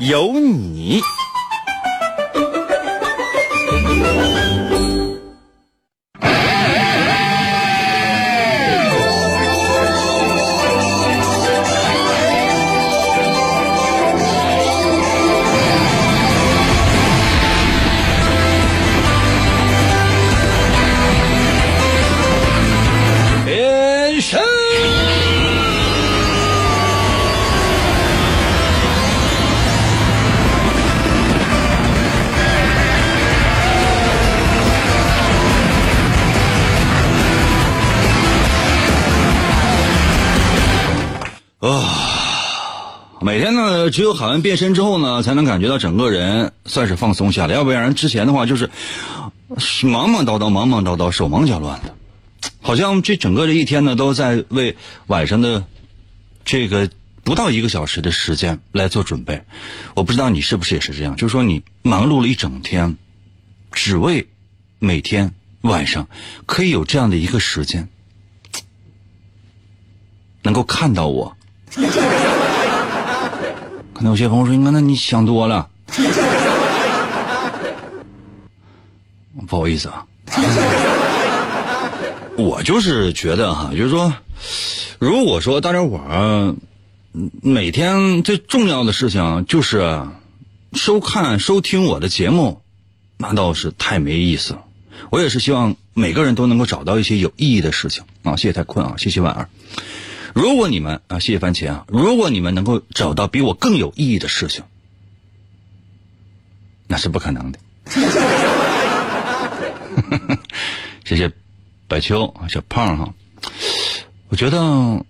[0.00, 1.02] 有你。
[43.90, 48.70] 只有喊完变身之后呢，才能感觉到整个人算是放松下来，要不然之前的话就是
[49.82, 51.94] 忙忙叨叨、忙忙叨叨、手忙脚乱的，
[52.60, 55.64] 好像这整个这一天呢，都在为晚上的
[56.44, 56.88] 这个
[57.22, 59.42] 不到一个小时的时间来做准备。
[59.94, 62.96] 我不知道你是不是也是这样，就是说你忙碌了一整天，
[63.72, 64.28] 只为
[64.78, 66.08] 每天晚上
[66.46, 67.88] 可以有这样的一个时间，
[70.42, 71.36] 能够看到我。
[74.00, 75.68] 可能有些朋友说：“那你想多了。”
[79.46, 80.06] 不好意思啊，
[82.38, 84.14] 我就是觉得哈，就是说，
[84.98, 86.54] 如果说大家伙儿
[87.42, 90.06] 每天最重要的事情就是
[90.72, 92.62] 收看、收听我的节目，
[93.18, 94.64] 那倒是太没意思了。
[95.10, 98.36] 我也是希望每个人都能够找到一些有意义的事情啊！
[98.36, 99.50] 谢谢太困啊，谢谢婉儿。
[100.34, 104.64] 如果你们啊，谢谢番茄啊，如果你们能够找到比我更有意义的事情，
[106.86, 107.58] 那是不可能的。
[111.04, 111.30] 谢谢
[111.88, 113.14] 百秋啊小胖哈，
[114.28, 115.04] 我觉得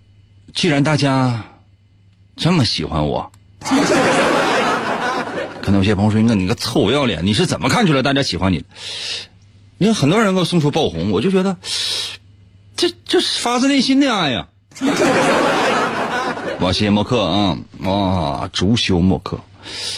[0.53, 1.45] 既然大家
[2.35, 3.31] 这么喜欢我，
[5.61, 8.65] 可能有些朋友说：“那你个臭不要脸，你是怎么看出来大家喜欢你的？”
[9.77, 11.57] 你看很多人给我送出爆红，我就觉得
[12.75, 14.47] 这这是发自内心的爱呀。
[16.59, 17.57] 哇，谢谢默克啊！
[17.79, 19.39] 哇，竹修默克，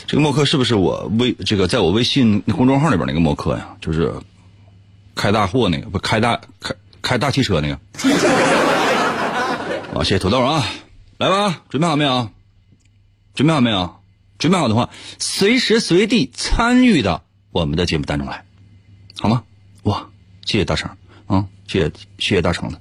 [0.07, 3.75] 这个默克是不是我微这个在我微信公众号里边那个默克呀？
[3.81, 4.13] 就是
[5.13, 7.78] 开大货那个，不开大开开大汽车那个。
[9.94, 10.66] 哇， 谢谢土豆啊！
[11.17, 12.29] 来吧，准备好没有？
[13.35, 13.95] 准备好没有？
[14.40, 18.44] 准备好的话，随时随地参与到我们的节目当中来，
[19.19, 19.44] 好吗？
[19.84, 20.07] 哇，
[20.45, 20.90] 谢谢大成
[21.28, 21.45] 啊！
[21.67, 22.79] 谢谢谢谢大成的。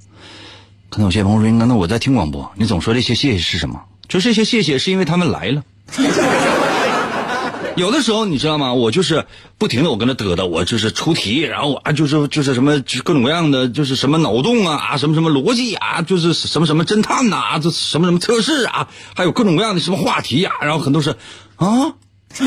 [0.93, 3.81] 可能有些朋友说：“那我在听广播，你总说这些谢谢是什么？
[4.07, 5.63] 就这些谢谢是因为他们来了。
[7.75, 8.75] 有的时候你知道吗？
[8.75, 9.25] 我就是
[9.57, 21.15] 不停的我跟他嘚嘚，我就是出题，然后啊就是就是什么各种各样的就是什么脑洞啊啊，什么什么逻辑啊，就是什么什么侦探呐啊，这什么什么测试啊，还有各种各样的什么话题呀，然后很多是
[21.55, 21.95] 啊，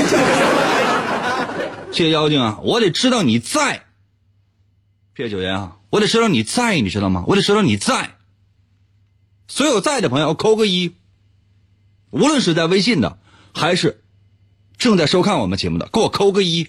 [1.90, 3.82] 谢谢妖精啊，我得知道你在，
[5.16, 7.24] 谢谢九爷啊，我得知道你在，你知道吗？
[7.26, 8.12] 我得知道你在。”
[9.48, 10.94] 所有在的朋友扣个一，
[12.10, 13.18] 无论是在微信的，
[13.54, 14.02] 还是
[14.76, 16.68] 正在收看我们节目的，给我扣个一，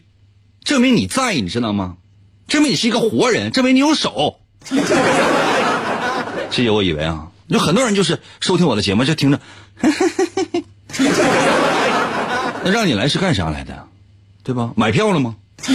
[0.64, 1.98] 证明你在，你知道吗？
[2.48, 4.40] 证明你是一个活人，证明你有手。
[4.64, 4.76] 谢
[6.64, 9.40] 谢，我以为啊，有很多人就是收听我的节目就听着，
[12.64, 13.88] 那让你来是干啥来的？
[14.44, 14.72] 对吧？
[14.76, 15.36] 买票了吗？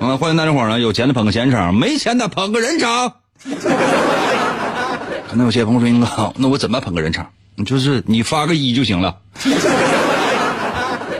[0.00, 3.14] 啊，欢迎大家伙呢，有钱的捧个钱场，没钱的捧个人场。
[5.32, 7.32] 可能有些朋友说：“英哥，那我怎么捧个人场？
[7.64, 9.22] 就是你发个一就行了。”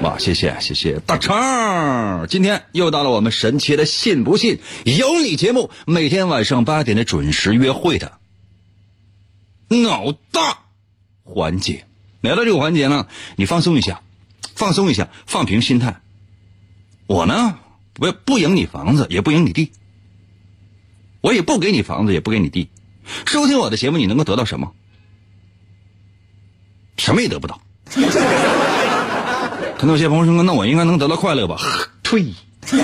[0.05, 8.19] 哇，谢谢谢谢大成，今天又到了我们神奇的信不信有你节目，每天晚上八点的准时约会的
[9.69, 10.59] 脑大
[11.25, 11.87] 环节。
[12.21, 13.07] 来到这个环节呢，
[13.37, 14.03] 你放松一下，
[14.55, 16.03] 放松一下，放平心态。
[17.07, 17.59] 我呢，
[17.95, 19.73] 不不赢你房子，也不赢你地，
[21.23, 22.69] 我也不给你房子，也不给你地。
[23.25, 24.71] 收听我的节目，你能够得到什么？
[26.99, 27.59] 什么也得不到。
[29.77, 31.57] 可能有些朋友说：“那我应该能得到快乐吧？”
[32.05, 32.27] 退。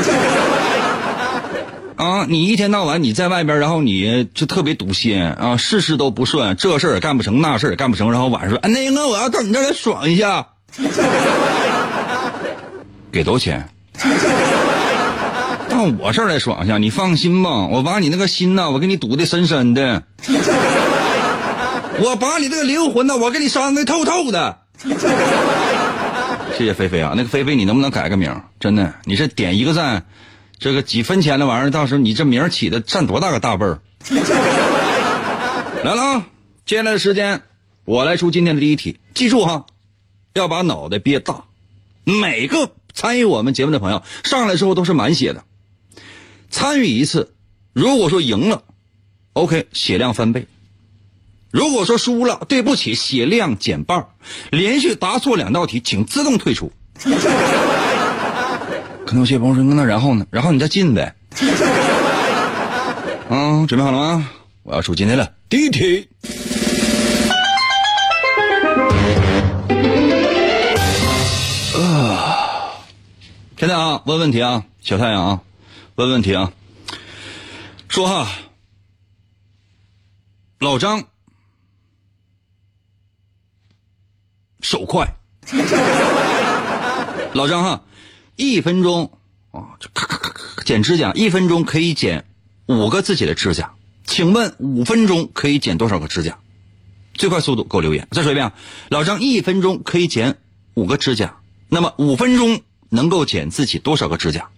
[1.94, 10.46] 啊，你一天到晚你在外边，然后你就特别堵心啊，事事都不顺，这事儿也干不成，那事儿也干不成，然后晚上说：“哎，那个我要到你这儿来爽一下。
[13.12, 13.68] ”给多少钱？
[15.78, 20.02] 到我这儿来爽去，你放心吧，我把你那个心呐，我给你堵的深深的，
[22.00, 24.58] 我把你这个灵魂呐，我给你伤的透透的。
[26.56, 28.42] 谢谢菲菲啊，那个菲菲，你能不能改个名？
[28.58, 30.04] 真的，你这点一个赞，
[30.58, 33.78] 这个几分钱的玩意儿，到时候你这名起的占多大个大辈儿？
[35.84, 36.26] 来了啊，
[36.66, 37.42] 接下来的时间，
[37.84, 39.66] 我来出今天的第一题，记住哈，
[40.34, 41.44] 要把脑袋憋大。
[42.02, 45.44] 每个参与我们节目的朋友上来之后都是满血的，
[46.50, 47.34] 参与一次，
[47.72, 48.62] 如果说赢了
[49.34, 50.42] ，OK，血量翻倍；
[51.50, 54.06] 如果说输了，对不起，血量减半。
[54.50, 56.72] 连续答错两道题，请自动退出。
[59.06, 60.26] 可能有些朋友说：“那然后呢？
[60.30, 61.14] 然后你再进呗。
[63.30, 64.30] ”嗯，准备好了吗？
[64.62, 66.08] 我要出今天的第一题。
[71.74, 72.24] 啊
[73.56, 75.40] 现在啊，问问题啊，小太阳啊，
[75.98, 76.52] 问问题啊，
[77.88, 78.28] 说哈，
[80.60, 81.08] 老张
[84.60, 85.12] 手快，
[87.34, 87.82] 老张哈，
[88.36, 89.18] 一分钟
[89.50, 92.24] 啊，这咔咔咔咔剪指甲，一分钟可以剪
[92.66, 93.74] 五个自己的指甲，
[94.04, 96.38] 请问五分钟可以剪多少个指甲？
[97.14, 98.06] 最快速度给我留言。
[98.12, 98.54] 再说一遍啊，
[98.88, 100.38] 老张一分钟可以剪
[100.74, 102.62] 五个指甲，那么五分钟。
[102.90, 104.48] 能够剪自己多少个指甲？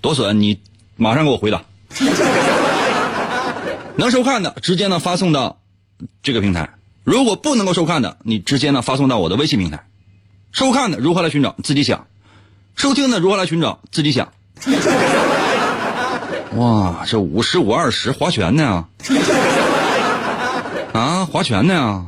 [0.00, 0.40] 多损！
[0.40, 0.60] 你
[0.96, 1.62] 马上给我回答。
[3.96, 5.58] 能收看的直接呢发送到
[6.22, 6.64] 这个平台；
[7.04, 9.84] 如果不能够收看的，你直接呢发送到我的微信平台。
[10.52, 11.54] 收看的如何来寻找？
[11.62, 12.06] 自己想。
[12.76, 13.80] 收听的如何来寻找？
[13.90, 14.28] 自己想。
[16.54, 18.84] 哇，这五十五二十划拳呢？
[20.92, 22.06] 啊，划拳呢？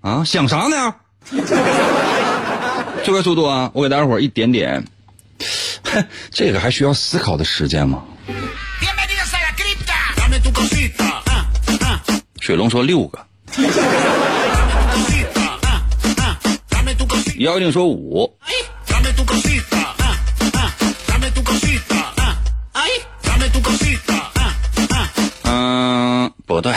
[0.00, 0.94] 啊，想啥呢？
[3.04, 3.70] 最 快速度啊！
[3.74, 4.84] 我给大家伙一点点，
[6.30, 8.02] 这个还需要思考的时间吗？
[12.40, 13.24] 水龙说六个，
[17.38, 18.28] 妖精说五，
[25.44, 26.74] 嗯，不对。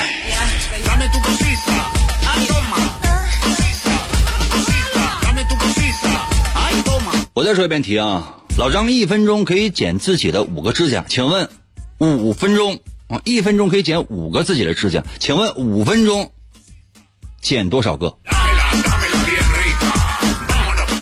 [7.34, 8.24] 我再说一遍题啊，
[8.58, 11.50] 老张一分钟可以剪自己的五个指甲，请问
[12.00, 16.32] 五分钟啊，一分钟可以剪五个自己的指甲，请问五分钟
[17.42, 18.18] 剪多少个？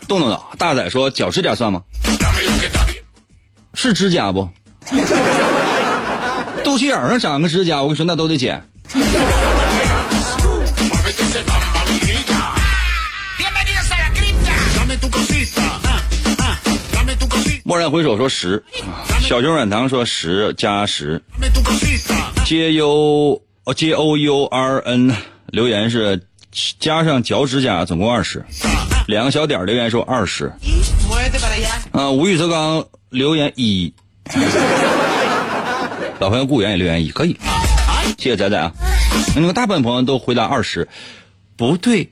[0.07, 1.83] 动动脑，大仔说脚指甲算吗？
[3.75, 4.49] 是指甲不？
[6.63, 8.67] 肚脐眼上长个指甲，我跟你说那都得剪。
[17.73, 18.63] 蓦然回首说十，
[19.21, 21.19] 小熊软糖说十加十
[22.45, 25.15] ，J U 哦 J O U R N
[25.47, 26.21] 留言是
[26.79, 28.45] 加上脚指甲总共二十，
[29.07, 30.53] 两个小点留言说二十，
[31.93, 33.91] 啊无欲则刚留言一，
[36.19, 37.35] 老朋友顾源也留言一，可以，
[38.19, 38.71] 谢谢仔仔啊，
[39.35, 40.87] 那个大部分朋友都回答二十，
[41.57, 42.07] 不对，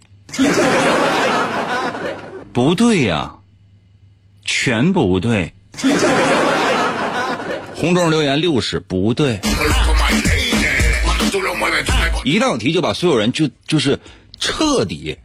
[2.52, 3.36] 不对呀。
[4.44, 5.54] 全不对，
[7.76, 9.40] 红中留言六十不对，
[12.24, 14.00] 一道题就把所有人就就是
[14.40, 15.18] 彻底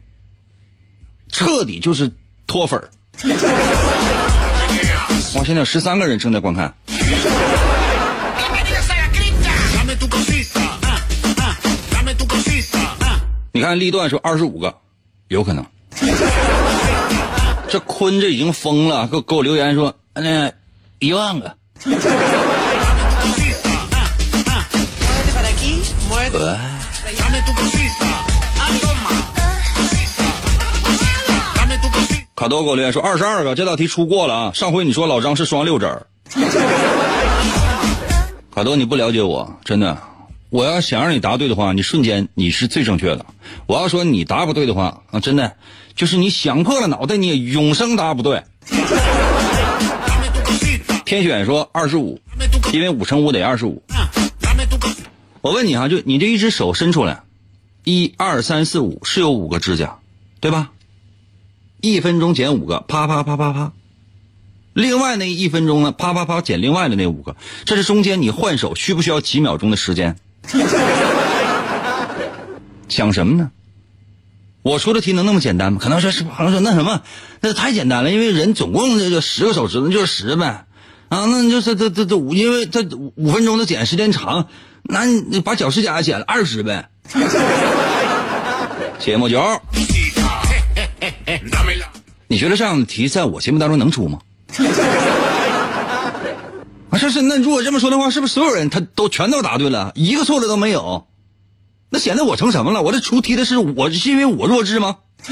[1.29, 2.09] 彻底就是
[2.45, 2.89] 脱粉儿。
[5.35, 6.73] 哇，现在有十三个人正在观看。
[13.51, 14.75] 你看立段说二十五个，
[15.29, 15.65] 有可能。
[17.69, 20.51] 这坤这已经疯了，给我给我留言说，那
[20.99, 21.55] 一万个。
[32.35, 34.51] 卡多给我留言说二十二个，这道题出过了啊！
[34.53, 36.05] 上回你说老张是双六指儿。
[38.53, 39.97] 卡多你不了解我，真的，
[40.49, 43.25] 我要想让你答对的话，你瞬间你是最正确的。
[43.65, 45.57] 我要说你答不对的话啊，真的。
[45.95, 48.43] 就是你想破了脑袋，你也永生答不对。
[51.05, 52.21] 天选说二十五，
[52.71, 53.81] 因为五乘五得二十五。
[55.41, 57.23] 我问你哈，就你这一只手伸出来，
[57.83, 59.97] 一二三四五是有五个指甲，
[60.39, 60.69] 对吧？
[61.81, 63.73] 一分钟剪五个，啪啪啪啪啪。
[64.73, 67.35] 另外那一分钟呢，啪啪啪剪另外的那五个，
[67.65, 70.15] 这是中间你换手需不需要几秒钟的时间？
[72.89, 73.51] 想什么呢？
[74.63, 75.79] 我出的题能那么简单吗？
[75.81, 77.01] 可能说是朋友说那什么，
[77.39, 80.65] 那太简单了，因为人总共这个十个手指头就是十呗，
[81.07, 82.83] 啊，那就是这这这五，因为这
[83.15, 84.49] 五分钟的剪时间长，
[84.83, 86.89] 那你把脚趾甲剪了二十呗。
[88.99, 89.41] 谢谢莫九，
[92.27, 94.19] 你觉得这样的题在我节目当中能出吗？
[96.89, 101.07] 啊，是是，那如果这么说的话，是不是所有人他都全都答对了，一个错的都没有？
[101.89, 102.81] 那显得我成什么了？
[102.81, 104.97] 我这出题的是我是因为我弱智吗？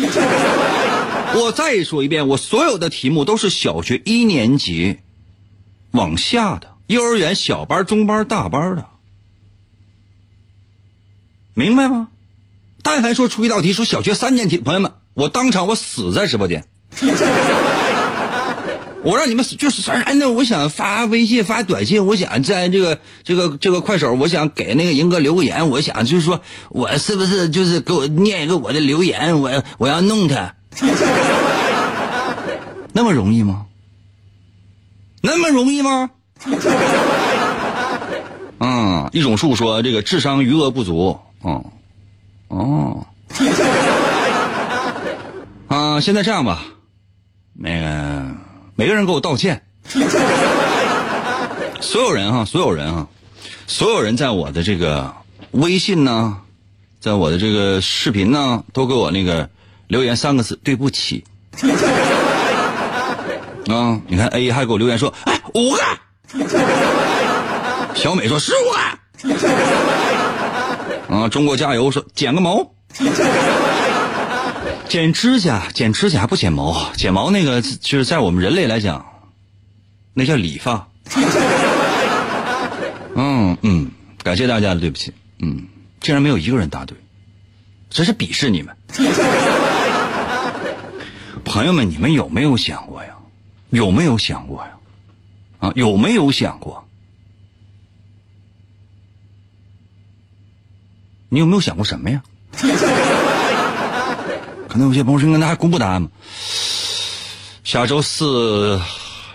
[1.36, 5.00] 我再说一遍，我所有的题目都是小学一年级
[5.92, 8.86] 往下的，幼儿园小班、中班、大班的，
[11.54, 12.08] 明白吗？
[12.84, 16.66] 但凡说出一道题说小学三年级，朋友们，我当场我死在直播间。
[19.06, 30.56] 我让你们就是哎，那我想发微信发短信，我想在这个这个这个快手，我想给那个银哥留个言，我想就是说我是不是就是给我念一个我的留言，我我要弄他，
[32.94, 33.68] 那么容易吗？
[35.22, 36.10] 那么容易吗？
[38.58, 41.64] 嗯，一种树说这个智商余额不足，哦，
[42.48, 43.06] 哦，
[45.68, 46.64] 啊，现在这样吧，
[47.54, 48.35] 那个。
[48.78, 49.64] 每个人给我道歉，
[51.80, 53.08] 所有人啊，所有人啊，
[53.68, 55.14] 所有人在我的这个
[55.52, 56.38] 微信呢，
[57.00, 59.50] 在我的这个视频呢，都给我那个
[59.88, 61.24] 留言三个字：对不起。
[63.68, 65.80] 啊，你看 A 还给我留言说：“哎，五个。”
[67.96, 68.78] 小美说：“十五个。”
[71.16, 72.70] 啊，中国加油说：“剪个毛。”
[74.88, 79.06] 剪指甲，剪指甲不剪毛，剪毛那个就是在我们人类来讲，
[80.14, 80.88] 那叫理发。
[83.16, 83.92] 嗯嗯，
[84.24, 85.68] 感谢大家的对不起，嗯，
[86.02, 86.98] 竟然没有一个人答对，
[87.90, 88.76] 真是鄙视你们。
[91.44, 93.10] 朋友们，你们有没有想过呀？
[93.70, 94.72] 有没有想过呀？
[95.60, 96.88] 啊，有没有想过？
[101.30, 102.24] 你有没有想过什么呀？
[104.76, 106.10] 可能有些朋友说：“那还公布答案吗？
[107.64, 108.82] 下周四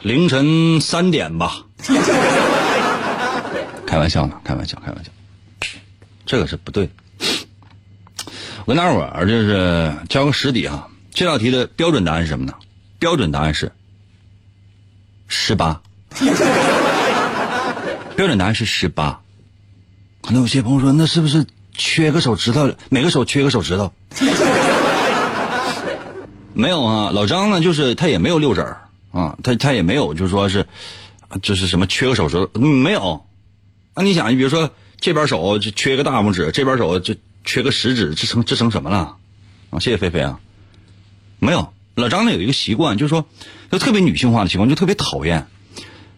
[0.02, 1.64] 凌晨三点吧。
[3.88, 5.10] ”开玩笑呢，开玩笑，开玩笑，
[6.26, 6.90] 这个是不对。
[8.66, 12.52] 我跟大伙儿就是交个实底啊，这道题的标准答案是什么呢？
[12.98, 13.72] 标准答案是
[15.26, 15.80] 十八。
[18.14, 19.18] 标准答案是十八。
[20.20, 22.70] 可能有些朋友说：“那是不是缺个手指头？
[22.90, 23.90] 每个手缺个手指头？”
[26.52, 30.66] 没有啊，老张呢，就是他也没有六指儿啊，他他也没有，就说是，
[31.42, 33.24] 就是什么缺个手指头，没有。
[33.94, 37.14] 那你想，你比如说这边手就缺个大拇指，这边手就
[37.44, 39.16] 缺个食指，这成这成什么了？
[39.70, 40.40] 啊，谢谢菲菲啊，
[41.38, 41.72] 没有。
[41.94, 43.26] 老张呢有一个习惯，就是说，
[43.70, 45.48] 就特别女性化的习惯，就特别讨厌，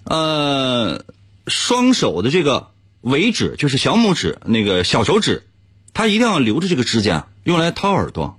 [0.04, 1.04] 呃，
[1.46, 2.68] 双手的这个
[3.00, 5.46] 尾指，就是小拇指那个小手指，
[5.92, 8.38] 他一定要留着这个指甲用来掏耳朵，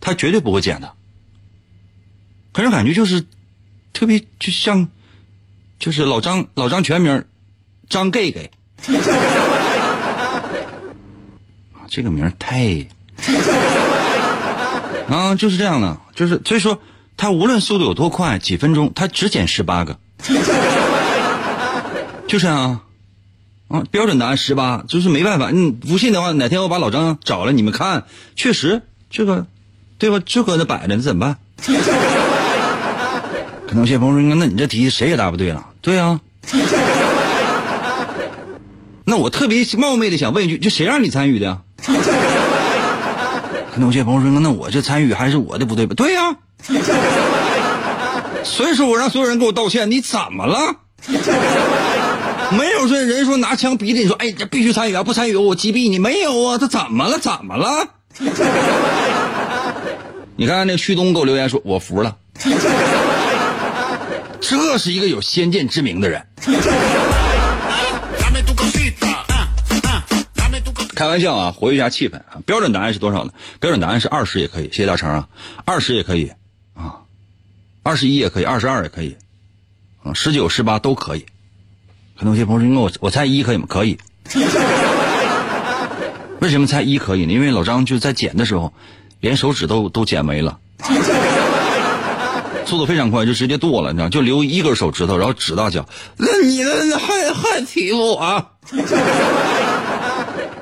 [0.00, 0.94] 他绝对不会剪的。
[2.52, 3.24] 给人感觉就是，
[3.92, 4.88] 特别就像，
[5.78, 7.24] 就是老张老张全名，
[7.88, 8.50] 张 gay gay，
[11.88, 12.86] 这个名太，
[15.08, 16.80] 啊，就是这样的，就是所以说
[17.16, 19.98] 他无论速度有多快，几分钟他只减十八个，
[22.26, 22.82] 就是啊，
[23.68, 29.46] 啊，标准答案十八，就是没办法，你不信的话，哪天我把老张找来，你们看，确实这个，
[29.98, 30.20] 对吧？
[30.26, 31.38] 就搁那摆着，那怎么办？
[33.68, 36.18] 可能有些朋友说：“那你这题谁也答不对了。”对呀。
[39.04, 41.60] 那我特别冒昧的想问一句：，就谁让你参与的？
[41.84, 46.34] 可能有些朋友说：“那我这参与还是我的不对吧？”对呀。
[48.42, 50.74] 所以说我让所有人给我道歉，你怎么了？
[52.50, 55.02] 没有说人说拿枪逼着你说：“哎，这必须参与啊！
[55.04, 57.18] 不参与我击毙你！”没有啊，他怎么了？
[57.18, 57.86] 怎么了？
[60.36, 62.16] 你看那旭东给我留言说：“我服了。”
[64.40, 66.26] 这是一个有先见之明的人。
[70.94, 72.42] 开玩笑啊，活跃一下气氛啊！
[72.44, 73.32] 标准答案是多少呢？
[73.60, 75.28] 标准答案是二十也可以，谢谢大成啊，
[75.64, 76.32] 二十也可以
[76.74, 76.96] 啊，
[77.84, 79.16] 二十一也可以，二十二也可以，
[80.02, 81.24] 啊，十九、十八都可以。
[82.18, 83.66] 可能有些朋友说，我我猜一可以吗？
[83.68, 83.96] 可以。
[86.40, 87.32] 为什么猜一可以呢？
[87.32, 88.72] 因为老张就在剪的时候，
[89.20, 90.58] 连手指都都剪没了。
[92.68, 95.88] 速度非常快，就直接剁了，你知道，就留一根手指头，然后指大脚。
[96.18, 98.46] 那你那还还欺负我？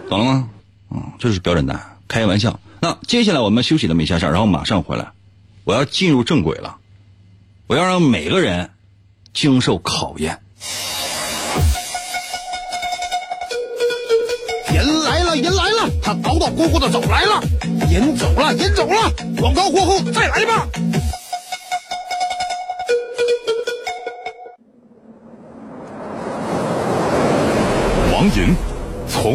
[0.08, 0.48] 懂了吗？
[0.92, 1.98] 嗯，这是标准答案。
[2.06, 2.60] 开玩笑。
[2.80, 5.08] 那接下来我们休息那么一下下，然后马上回来，
[5.64, 6.76] 我要进入正轨了，
[7.66, 8.70] 我要让每个人
[9.34, 10.38] 经受考验。
[14.72, 17.42] 人来了，人来了，他捣捣鼓鼓的走来了，
[17.90, 20.68] 人走了，人走了，广告过后再来吧。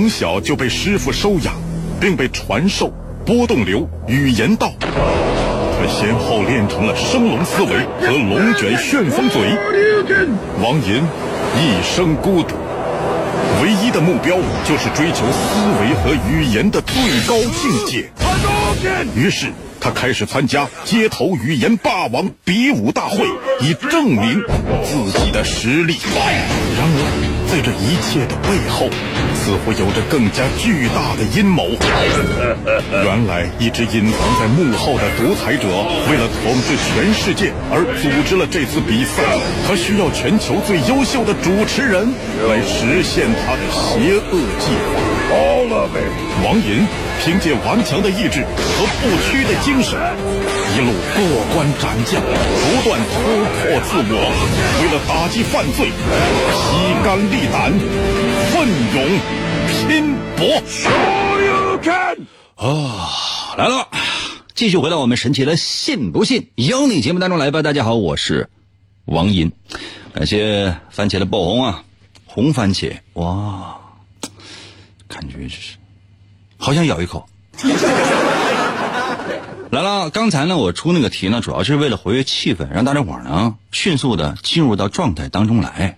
[0.02, 1.54] 从小就被师傅收养，
[2.00, 2.92] 并被传授
[3.24, 4.74] 波动流语言道。
[4.82, 7.70] 他先后练成了升龙思维
[8.02, 9.40] 和龙卷旋风嘴。
[10.60, 11.04] 王银
[11.56, 12.56] 一生孤独，
[13.62, 16.96] 唯一的目标就是追求思维和语言的最
[17.28, 18.10] 高境界。
[19.16, 23.28] 于是他开始参加街头语言霸王比武大会，
[23.60, 24.42] 以证明
[24.84, 25.96] 自己的实力。
[26.76, 27.21] 然而。
[27.52, 28.88] 在这一切的背后，
[29.36, 31.68] 似乎有着更加巨大的阴谋。
[33.04, 35.68] 原来，一直隐藏在幕后的独裁者，
[36.10, 39.22] 为了统治全世界而组织了这次比赛。
[39.68, 42.08] 他需要全球最优秀的主持人
[42.48, 45.02] 来实现他的邪恶计划。
[46.46, 46.88] 王银
[47.24, 49.94] 凭借顽强的意志和不屈的精神，
[50.76, 51.22] 一路过
[51.54, 53.14] 关斩将，不断突
[53.54, 54.18] 破自我，
[54.82, 55.92] 为了打击犯罪，
[56.50, 56.60] 披
[57.06, 57.72] 肝沥胆，
[58.50, 58.98] 奋勇
[59.70, 60.42] 拼搏。
[62.56, 63.88] 啊，来了，
[64.56, 67.62] 继续回到我们神奇的“信不信由你”节目当中来吧。
[67.62, 68.50] 大家好，我是
[69.06, 69.52] 王银，
[70.12, 71.84] 感谢番茄的爆红啊，
[72.26, 73.78] 红番茄哇，
[75.08, 75.76] 感觉就是
[76.62, 77.28] 好想咬一口。
[79.72, 85.98] 来了，刚才呢，我出那个题呢，主要是为了活跃气氛，让大家伙呢迅速的进入到状态当中来，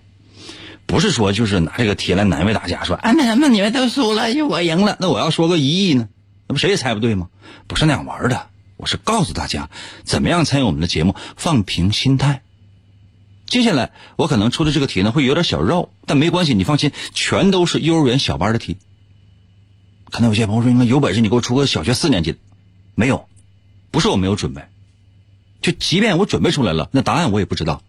[0.86, 6.08] 不是说就是拿这个题来难为大家，说哎那什么你们都输了，我赢了，那我要说个一亿呢，
[6.48, 7.28] 那不谁也猜不对吗？
[7.66, 8.46] 不是那样玩的，
[8.78, 9.68] 我是告诉大家
[10.02, 12.40] 怎么样参与我们的节目，放平心态。
[13.46, 18.78] 接下来我可能出的这个题呢会有点小绕，但没关系，你放心，全都是幼儿园小班的题。
[20.10, 22.38] 可能有些朋友说，应该有本事你给我出个小学四年级的，
[22.94, 23.26] 没有。
[23.90, 24.62] 不是我没有准备，
[25.62, 27.80] 就即便我准备出来了，那答案我也不知道。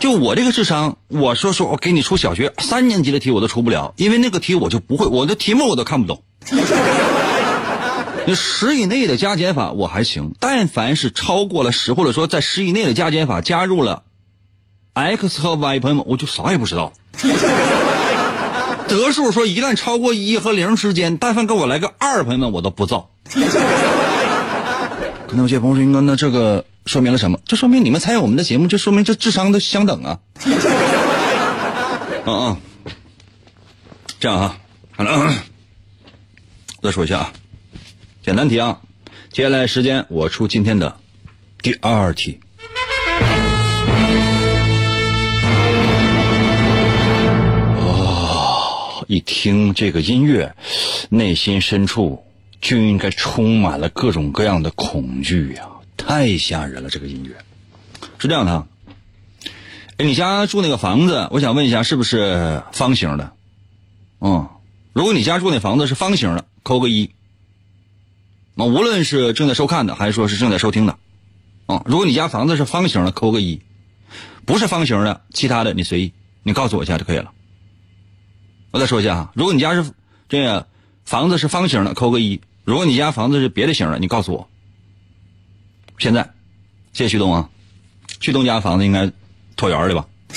[0.00, 6.24] 就我这个智商，我说说我给你出小学三年级的题我都出不了，因为那个题我就不会，我的题目我都看不懂。
[8.26, 14.02] 那十以内的加减法我还行，但凡是超过了十，或者说在十以内的加减法加入了
[14.92, 16.92] x 和 y，朋友们我就啥也不知道。
[18.88, 23.10] 得数说一旦超过一和零之间，但凡给我来个二，朋友们我都不造。
[25.26, 27.40] 可能有些朋友说：“那这个说明了什么？
[27.44, 30.20] 这说明你们参与我们的节目，就说明这智商都相等啊。
[32.26, 32.56] ”嗯嗯，
[34.20, 34.56] 这样啊，
[34.92, 35.34] 好了，
[36.82, 37.32] 再说一下啊，
[38.22, 38.78] 简单题啊。
[39.32, 40.96] 接下来时间我出今天的
[41.60, 42.40] 第二题。
[49.08, 50.54] 一听这个音乐，
[51.10, 52.22] 内心深处。
[52.60, 55.68] 就应该充满了各种各样的恐惧呀！
[55.98, 57.36] 太吓人了，这个音乐
[58.16, 58.66] 是这样的。
[59.98, 63.32] 哎，你家住那个房子，我想问一下，是不是方形的？
[64.22, 64.48] 嗯，
[64.94, 67.10] 如果你家住那房子是方形的，扣个一。
[68.54, 70.96] 那无论是正在收看的，还是说是正在收听的，
[71.68, 73.60] 嗯，如果你家房子是方形的，扣个一；
[74.46, 77.30] 不是方形的，其他的你随意，你告诉我一下就可以了。
[78.74, 79.88] 我再说一下啊，如果你家是
[80.28, 80.66] 这个
[81.04, 82.40] 房子是方形的，扣个一。
[82.64, 84.48] 如果你家房子是别的型的，你告诉我。
[85.96, 86.28] 现在，
[86.92, 87.48] 谢谢旭东啊，
[88.18, 89.08] 旭东家房子应该
[89.56, 90.04] 椭圆的吧？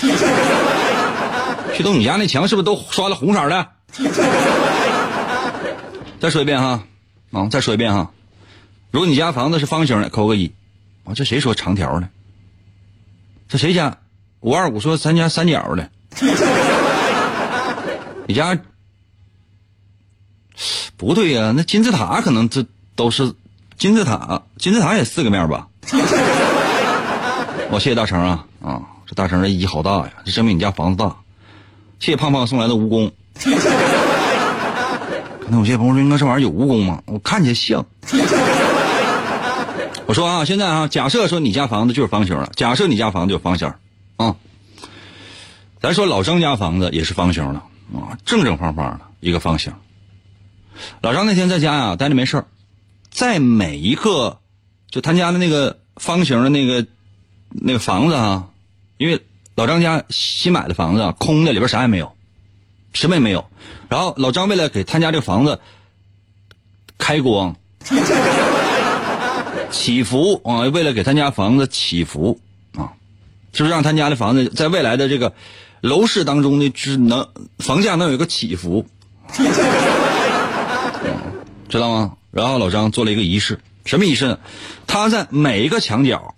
[1.73, 3.67] 旭东，你家那墙是不是都刷了红色的？
[6.21, 6.83] 再说一遍哈，
[7.31, 8.11] 啊，再说一遍哈。
[8.91, 10.53] 如果你家房子是方形的，扣个一。
[11.05, 12.07] 啊，这谁说长条的？
[13.49, 13.97] 这谁家？
[14.41, 15.89] 五二五说咱家三角的。
[18.27, 18.57] 你家？
[20.97, 23.33] 不对呀，那金字塔可能这都是
[23.77, 25.67] 金字塔，金字塔也四个面吧？
[27.69, 31.15] 我 谢谢大成啊啊，这大成的意义好大呀，这证明你家房子大。
[31.99, 33.11] 谢谢胖胖送来的蜈蚣。
[35.47, 37.01] 那有些朋友说，应该这玩意儿有蜈蚣吗？
[37.05, 37.85] 我看起来像。
[40.07, 43.71] 我说啊，现在啊，假设说你家房子就是方形了，假设你家房子就方形
[44.17, 44.35] 啊，
[45.81, 47.61] 咱说老张家房子也是方形的
[47.93, 49.73] 啊，正正方方的一个方形。
[51.01, 52.45] 老张那天在家呀，待着没事儿
[53.09, 54.39] 在每一个
[54.91, 56.85] 就他家的那个方形的那个
[57.49, 58.49] 那个房子啊，
[58.97, 62.15] 因为老张家新买的房子啊，空的里边啥也没有，
[62.93, 63.49] 什么也没有。
[63.89, 65.59] 然后老张为了给他家这房子
[66.99, 67.55] 开光，
[69.71, 72.39] 祈福啊，为了给他家房子祈福
[72.75, 72.93] 啊，
[73.51, 75.33] 就是让他家的房子在未来的这个
[75.81, 77.27] 楼市当中呢，只能
[77.59, 78.85] 房价能有一个起伏，
[81.69, 82.13] 知道吗？
[82.31, 84.39] 然后老张做了一个仪式，什么仪式呢？
[84.85, 86.35] 他在每一个墙角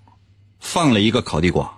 [0.60, 1.78] 放了一个烤地瓜，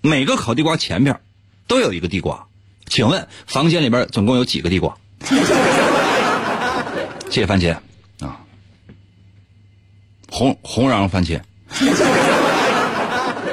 [0.00, 1.20] 每个烤地瓜前边
[1.66, 2.46] 都有一个地瓜。
[2.86, 4.94] 请问房间里边总共有几个地瓜？
[7.30, 7.74] 谢谢番茄
[8.20, 8.38] 啊，
[10.30, 11.40] 红红瓤番茄。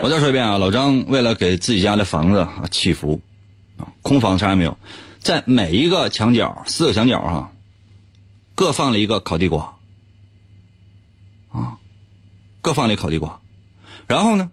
[0.01, 3.21] 我再说一遍啊，老张为了给自己家的房子啊祈福
[3.77, 4.77] 啊，空房啥也没有，
[5.19, 7.51] 在每一个墙角四个墙角哈，
[8.55, 9.77] 各放了一个烤地瓜
[11.51, 11.77] 啊，
[12.61, 13.41] 各放了一个烤地瓜，
[14.07, 14.51] 然后呢，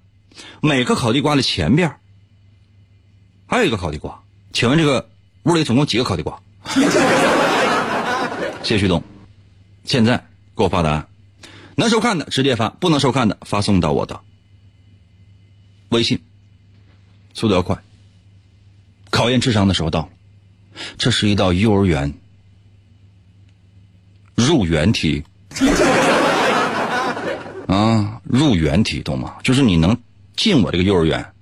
[0.61, 1.97] 每个烤地瓜的前边
[3.47, 4.23] 还有一个烤地瓜。
[4.53, 5.09] 请问这个
[5.45, 6.41] 屋里总共几个烤地瓜？
[8.65, 9.03] 谢谢旭东，
[9.85, 11.09] 现在给我发答案，
[11.77, 14.21] 能收看的直接发，不能收看的发送到我的
[15.91, 16.21] 微信，
[17.35, 17.79] 速度要快。
[19.11, 20.09] 考验智商的时候到了，
[20.99, 22.13] 这是一道幼儿园
[24.35, 25.25] 入园题
[27.67, 29.37] 啊，入园题懂吗？
[29.43, 29.97] 就是你能
[30.37, 31.33] 进我这个幼儿园。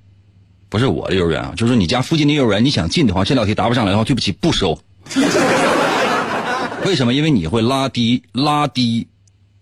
[0.68, 2.64] 不是我的幼儿园啊，就是你家附近的幼儿园。
[2.64, 4.80] 你想进的话，这道题答不上来的话，对不起，不收。
[6.84, 7.14] 为什么？
[7.14, 9.06] 因为你会拉低、拉低、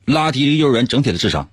[0.07, 1.49] 拉低幼儿园整体的智商。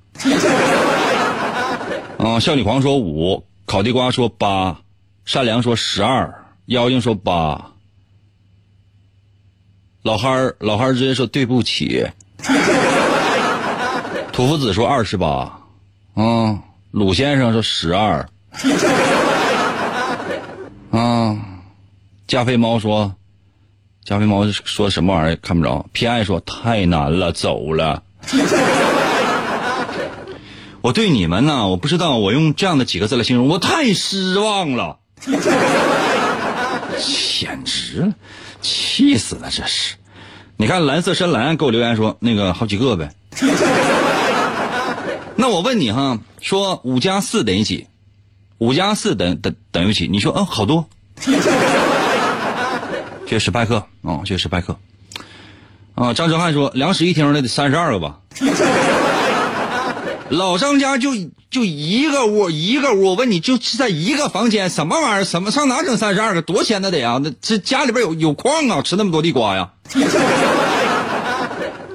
[2.19, 4.81] 啊，笑女皇说五，烤地瓜说八，
[5.23, 7.71] 善良说十二，妖精说八，
[10.01, 12.05] 老憨儿老憨儿直接说对不起。
[14.33, 15.61] 土夫子说二十八，
[16.13, 16.59] 啊，
[16.91, 18.27] 鲁先生说十二。
[20.91, 21.37] 啊，
[22.27, 23.15] 加菲猫说，
[24.03, 25.85] 加菲猫说什么玩意儿看不着。
[25.93, 28.03] 偏爱说太难了，走了。
[30.81, 34.99] 我对你们呢，我不知道我用这样的几个字来形容，我太失望了，
[36.97, 38.13] 简直了，
[38.61, 39.95] 气死了，这是。
[40.55, 43.11] 你看蓝色深蓝给我留言说那个好几个呗。
[45.35, 47.87] 那我问你哈，说五加四等于几？
[48.57, 50.07] 五加四等等等于几？
[50.07, 50.87] 你说嗯，好多。
[51.19, 51.31] 谢
[53.27, 54.77] 谢史派克，哦，谢谢史派克。
[55.95, 58.19] 啊，张哲瀚说，两室一厅的得三十二个吧？
[60.29, 61.11] 老张家就
[61.49, 63.03] 就一个屋，一个屋。
[63.05, 65.23] 我问你，就在一个房间，什么玩意儿？
[65.25, 66.41] 什么上哪整三十二个？
[66.41, 67.19] 多钱那得啊？
[67.23, 68.81] 那这家里边有有矿啊？
[68.81, 69.71] 吃那么多地瓜呀？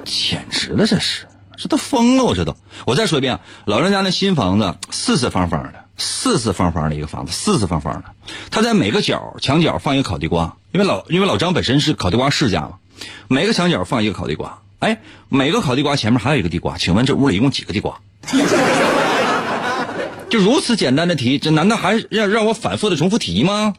[0.05, 2.25] 简直了，这是，这都疯了！
[2.25, 2.57] 我这都。
[2.87, 5.85] 我再说一遍，老张家那新房子四四方方的。
[5.97, 8.05] 四四方方的一个房子，四四方方的，
[8.51, 12.79] 他在每个角墙角放一个烤地瓜，因为老因为老张本身是烤地瓜世家嘛，
[13.29, 14.99] 每个墙角放一个烤地瓜，哎，
[15.31, 17.99] 每个烤地瓜前面还有一个地瓜，请问这屋里一共几个地瓜？
[20.29, 23.73] 就如此简单的题，这难道还让让我反复的重复题吗？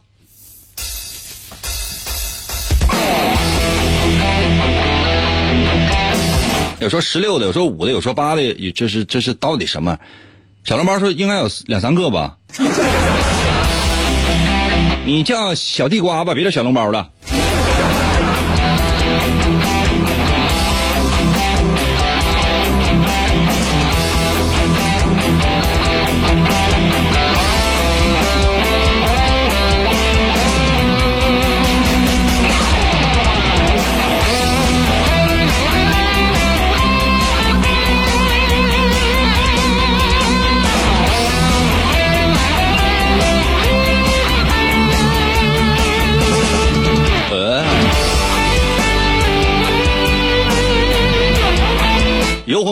[6.80, 9.96] 有说十六的，有说五的，有说八的，这是这是到底什么？
[10.64, 12.36] 小笼包说应该有两三个吧，
[15.04, 17.08] 你叫小地瓜吧，别叫小笼包了。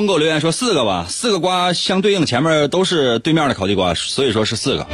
[0.06, 4.86] 给我留言说四个吧，四个瓜相对应前面都是对面的烤地瓜，所以说是四个。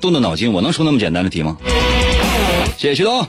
[0.00, 1.56] 动动脑筋，我能出那么简单的题吗？
[2.76, 3.26] 谢谢徐东。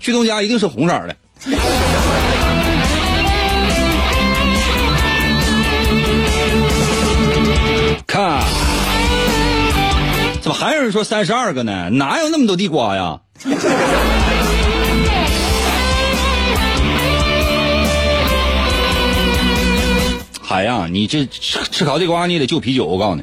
[0.00, 1.16] 旭东家一定是红色的。
[8.06, 8.42] 看，
[10.40, 11.88] 怎么还有人说三十二个呢？
[11.90, 13.20] 哪有那么多地瓜呀？
[20.52, 22.84] 海呀，你这吃吃烤地瓜，你也得就啤酒。
[22.84, 23.22] 我告诉你，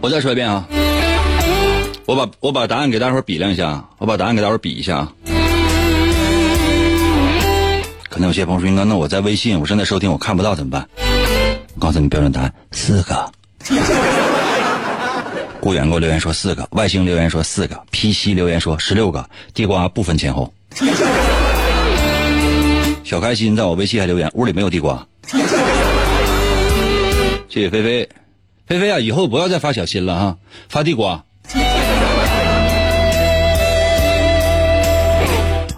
[0.00, 0.66] 我再说一遍啊，
[2.06, 5.06] 我把我把答案给大伙比量一下，我把答案给大伙比一下。
[8.08, 10.88] 可能有些朋友说，那那我在微信，我正在收听，我看不到怎么办？
[11.74, 13.30] 我告诉你标准答案，四个。
[15.60, 20.54] 顾远给我留言说四个，外星留言说四个，P C 留言说十六个，地瓜不分前后。
[23.04, 25.04] 小开心在我微信还留言，屋里没有地瓜。
[27.48, 28.08] 谢谢菲菲，
[28.66, 30.36] 菲菲啊，以后不要再发小心了哈，
[30.68, 31.24] 发地瓜。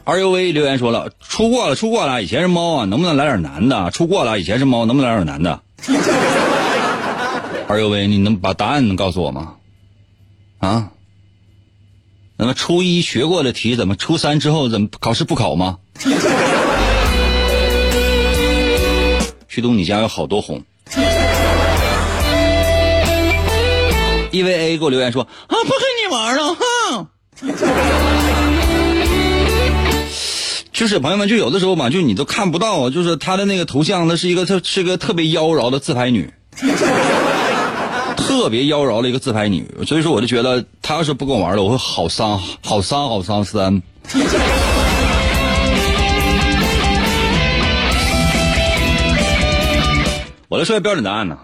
[0.04, 3.90] R U V 留言说了，出过了，出过了，以前是猫啊，能不能来点男的？
[3.92, 5.60] 出过了，以前是猫，能不能来点男的？
[7.68, 9.54] R U V，你能把答案能告诉我吗？
[10.60, 10.92] 啊？
[12.36, 15.76] 那么初一学过的题，怎么初三之后怎么考试不考吗？
[19.48, 20.62] 旭东，你家有好多红。
[24.30, 27.08] E V A 给我留言说啊，不跟你玩了，哼。
[30.72, 36.32] 就是朋友们，就有的时候嘛，就你都看不到，就是他的那个头像，那是一个特是个特别妖娆的自拍女，
[38.40, 43.82] 特别妖娆的一个自拍女，所以说我就觉得她要是不跟我玩了，我会好伤好伤好伤三。
[50.48, 51.38] 我来说下标准答案呢，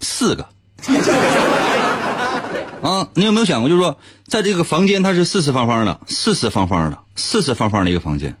[0.00, 0.48] 四个。
[2.82, 8.36] 啊，你有没有想过，就是说，在这个房间它是四四方方的，四四方方的，四四方方的一个房间，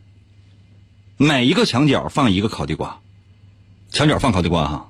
[1.16, 2.98] 每一个墙角放一个烤地瓜，
[3.92, 4.88] 墙角放烤地瓜哈，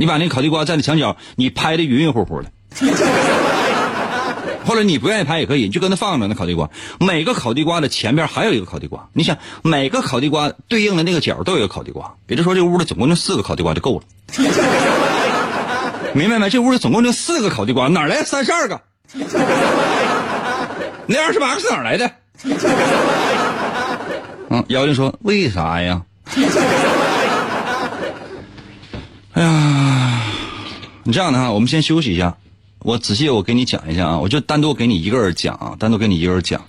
[0.00, 2.50] 你把那烤地瓜站在墙角，你拍的晕晕乎乎的，
[4.64, 14.04] 或者你不愿意拍也可以，你就跟那放着那烤地瓜，每个烤地瓜的前边还有一个烤地瓜，你想每个烤地瓜对应的那个角都有一个烤地瓜，也就是说这屋里总共就四个烤地瓜就够了。
[16.14, 16.48] 明白没？
[16.48, 18.80] 这屋里总共就四个烤地瓜，哪来三十二个？
[21.06, 22.10] 那二十八个是哪来的？
[24.48, 26.00] 嗯，妖精说：“为啥呀？”
[29.44, 30.22] 啊
[31.04, 32.36] 你这样的哈我们先休息一下。
[32.80, 36.60] 我仔细我给你讲一下啊我就单独给你一个人讲啊单独给你一个人讲。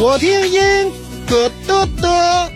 [0.00, 0.92] 我听音
[1.26, 2.50] 得得得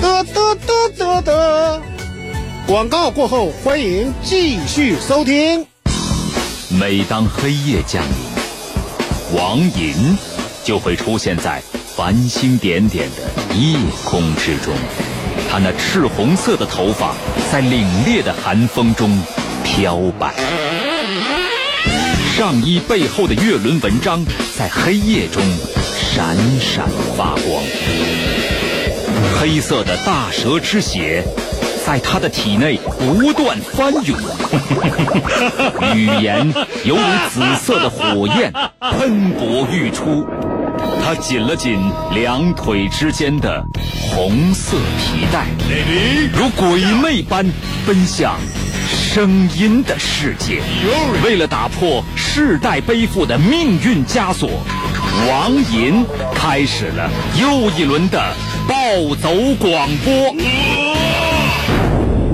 [0.00, 1.82] 得得得得得。
[2.66, 5.66] 广告过后欢迎继续收听。
[6.78, 10.16] 每当黑夜降临王银
[10.62, 11.60] 就会出现在
[12.00, 14.72] 繁星点点的夜空之中。
[15.50, 17.14] 他那赤红色的头发
[17.52, 19.20] 在凛冽的寒风中
[19.62, 20.32] 飘摆，
[22.34, 24.24] 上衣背后的月轮纹章
[24.56, 25.42] 在黑夜中。
[25.92, 27.62] 闪闪发光，
[29.38, 31.22] 黑色的大蛇之血
[31.84, 34.18] 在他的体内不断翻涌，
[35.94, 36.50] 语言
[36.82, 40.26] 犹如紫色的火焰喷薄欲出。
[41.12, 41.76] 他紧了紧
[42.14, 43.66] 两腿之间的
[44.00, 45.44] 红色皮带，
[46.32, 47.44] 如鬼魅般
[47.84, 48.38] 奔向
[48.88, 50.62] 声音的世界。
[51.24, 54.48] 为了打破世代背负的命运枷锁。
[55.28, 58.32] 王银开始了又一轮的
[58.68, 60.28] 暴走广播。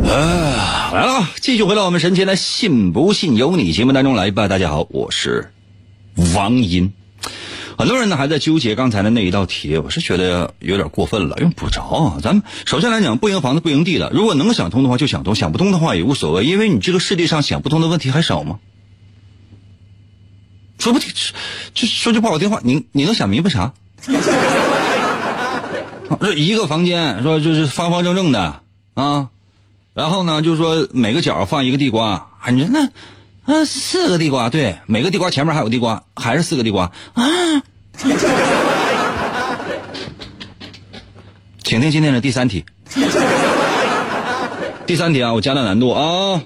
[0.06, 4.48] 啊，来了，继续回到我们神奇的“信不信由你”节目当中来吧。
[4.48, 5.50] 大家好，我是
[6.34, 6.92] 王银。
[7.78, 12.18] 很多人呢还在纠结刚才的那一道题，我是觉得有点过分了，用不着。
[12.22, 14.10] 咱们首先来讲，不赢房子不赢地了。
[14.14, 18.58] 如果能想通的话就想通，想不通的话也无所谓，因为你这个世界上想不通的问题还少吗？
[20.78, 21.10] 说不定，
[21.74, 23.74] 就说句不好听话，你你能想明白啥？
[26.20, 28.62] 这一个房间说就是方方正正的
[28.94, 29.28] 啊，
[29.92, 32.88] 然后呢，就是说每个角放一个地瓜，你说那
[33.46, 37.24] 啊四个地瓜，对，每个地瓜前面还有地瓜，还是四个地瓜啊？
[41.62, 42.64] 请听今天的第三题，
[44.84, 46.42] 第三题啊，我加大难度啊。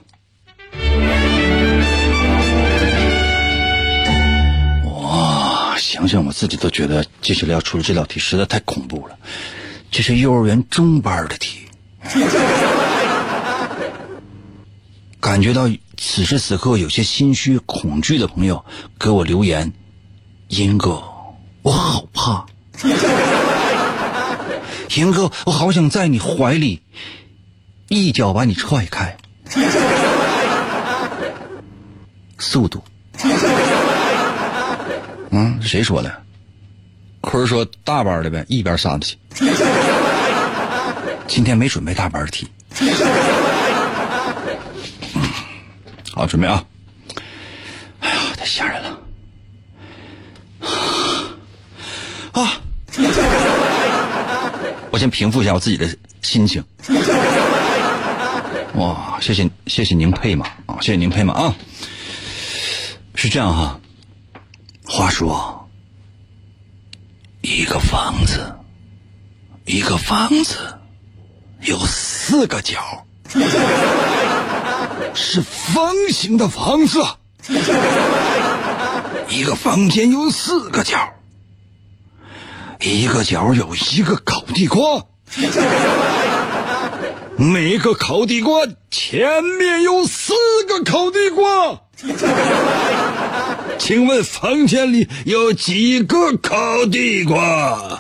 [4.85, 9.17] 哇想想我自己都觉得接下来要出的这道题实在太恐怖了，
[9.91, 11.67] 这是幼儿园中班的题。
[15.19, 15.69] 感觉到
[16.03, 18.65] 此时此刻有些心虚、恐惧的朋友，
[18.99, 19.71] 给我留言
[20.49, 21.03] ：“英哥，
[21.61, 22.47] 我好怕。”
[24.97, 26.81] 英哥，我好想在你怀里
[27.89, 29.15] 一脚把你踹开。
[32.39, 32.83] 速度。
[35.31, 36.11] 嗯，谁说的？
[37.21, 39.19] 坤说大班的呗，一边上去。
[41.29, 42.49] 今天没准备大班的题。
[46.21, 46.63] 好，准备啊！
[48.01, 49.01] 哎呀，太吓人了！
[52.33, 52.61] 啊！
[54.91, 55.89] 我先平复一下我自己的
[56.21, 56.63] 心情。
[58.75, 61.55] 哇，谢谢谢谢您配嘛啊，谢谢您配嘛啊！
[63.15, 63.81] 是这样哈。
[64.85, 65.71] 话说，
[67.41, 68.55] 一个房子，
[69.65, 70.79] 一个房子
[71.63, 73.07] 有四个角。
[75.15, 77.03] 是方形的房子，
[79.29, 80.99] 一个房间有四个角，
[82.81, 85.03] 一个角有一个烤地瓜。
[87.37, 90.35] 每个烤地瓜前面有四
[90.69, 91.81] 个烤地瓜，
[93.79, 97.99] 请问房间里有几个烤地瓜？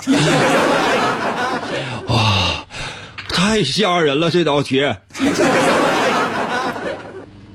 [2.09, 2.67] 哇，
[3.31, 4.31] 太吓人了！
[4.31, 4.83] 这道题，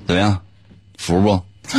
[0.06, 0.40] 怎么样？
[0.98, 1.42] 服不？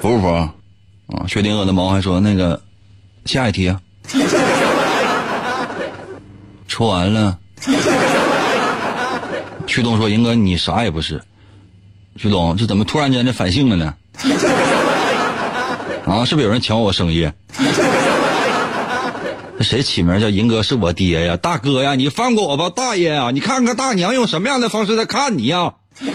[0.00, 0.28] 服不服？
[0.28, 2.60] 啊，薛定谔的猫还说那个
[3.24, 3.80] 下一题啊，
[6.66, 7.38] 说完了。
[9.66, 11.22] 旭东说：“银哥，你啥也不是。”
[12.16, 13.94] 旭东，这怎么突然间就反性了呢？
[16.04, 17.30] 啊，是不是有人抢我生意？
[19.56, 20.62] 这谁起名叫银哥？
[20.62, 21.94] 是我爹呀，大哥呀！
[21.94, 23.30] 你放过我吧，大爷呀！
[23.32, 25.74] 你看看大娘用什么样的方式在看你呀？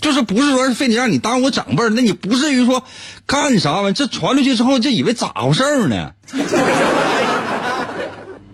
[0.00, 2.84] 就是不是说非得让你当我长辈那你不至于说
[3.26, 6.12] 干啥玩意这传出去之后，就以为咋回事呢？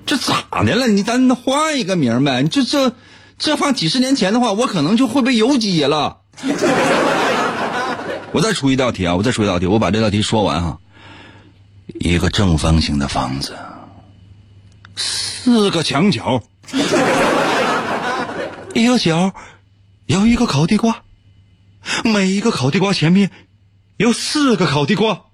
[0.07, 0.87] 这咋的了？
[0.89, 2.43] 你咱换一个名呗？
[2.45, 2.93] 这这
[3.39, 6.19] 这放几十年前的话，我可能就会被游击了。
[8.33, 9.15] 我再出一道题啊！
[9.15, 10.79] 我再出一道题，我把这道题说完哈。
[12.01, 13.55] 一个正方形的房子，
[14.97, 16.43] 四个墙角，
[18.75, 19.35] 一个角
[20.07, 21.03] 有一个烤地瓜，
[22.05, 23.31] 每一个烤地瓜前面
[23.97, 25.25] 有四个烤地瓜。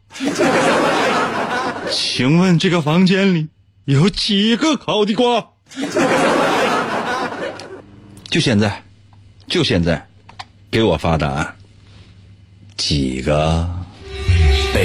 [1.91, 3.49] 请问这个房间里？
[3.85, 5.47] 有几个烤地瓜？
[8.29, 8.83] 就现在，
[9.47, 10.07] 就现在，
[10.71, 11.57] 给我发答案。
[12.77, 13.65] 几个？
[13.65, 14.81] 好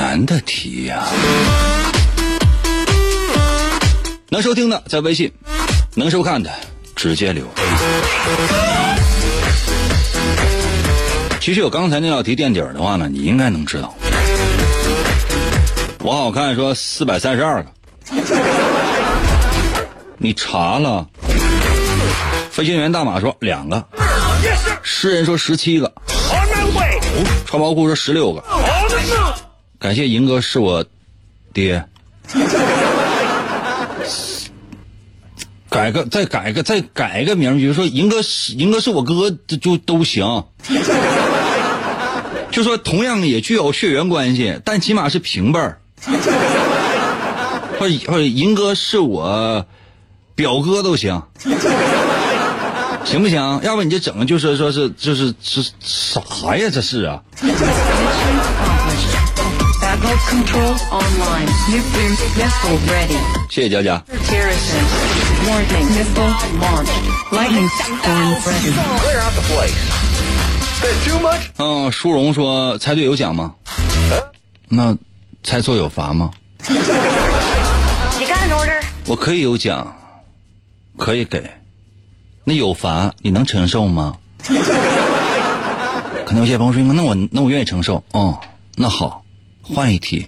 [0.00, 1.04] 难的题呀！
[4.30, 5.30] 能收听的在微信，
[5.94, 6.50] 能收看的
[6.96, 7.44] 直接留。
[11.38, 13.94] 其实有刚才那道题垫底儿的话呢，你应该能知道。
[15.98, 17.70] 我好看说四百三十二个，
[20.16, 21.06] 你查了？
[22.50, 23.84] 飞行员大马说两个，
[24.82, 25.92] 诗人说十七个，
[27.44, 28.42] 穿毛裤说十六个。
[29.80, 30.84] 感谢银哥是我
[31.52, 31.84] 爹。
[35.70, 40.44] 改个再改个再改个名，比如说银哥是银哥是我哥，就都行。
[42.50, 45.80] 就说同样也具有血缘关系，但起码是平辈儿。
[47.78, 49.64] 或者或者银哥是我
[50.34, 51.22] 表哥都行，
[53.04, 53.60] 行不行？
[53.62, 56.20] 要不你就整个就是说是就是是啥
[56.56, 56.68] 呀？
[56.70, 57.22] 这是啊。
[63.50, 64.02] 谢谢佳佳。
[71.58, 73.54] 嗯，殊荣说猜对有奖吗？
[74.68, 74.96] 那
[75.42, 76.30] 猜错有罚吗？
[79.06, 79.96] 我可以有奖，
[80.96, 81.50] 可以给。
[82.44, 84.14] 那有罚你能承受吗？
[86.24, 88.02] 可能有些朋友说，那我那我愿意承受。
[88.12, 88.40] 哦，
[88.76, 89.24] 那好，
[89.62, 90.26] 换一题。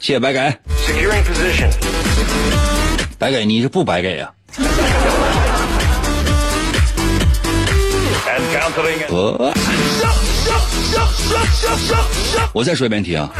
[0.00, 0.40] 谢谢白给。
[3.18, 4.30] 白给你是不白给呀？
[12.52, 13.30] 我再说一遍题啊！